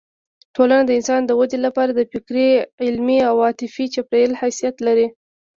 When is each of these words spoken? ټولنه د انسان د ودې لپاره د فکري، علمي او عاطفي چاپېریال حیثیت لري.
ټولنه 0.55 0.83
د 0.85 0.91
انسان 0.99 1.21
د 1.25 1.31
ودې 1.39 1.59
لپاره 1.65 1.91
د 1.93 2.01
فکري، 2.11 2.49
علمي 2.85 3.19
او 3.29 3.35
عاطفي 3.45 3.85
چاپېریال 3.93 4.33
حیثیت 4.41 4.75
لري. 4.87 5.07